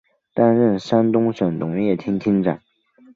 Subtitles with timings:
[0.33, 2.59] 担任山东省农业厅厅长。